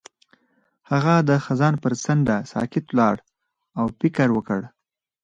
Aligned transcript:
هغه 0.91 1.15
د 1.29 1.31
خزان 1.45 1.73
پر 1.83 1.93
څنډه 2.03 2.37
ساکت 2.51 2.85
ولاړ 2.89 3.15
او 3.79 3.85
فکر 3.99 4.27
وکړ. 4.33 4.61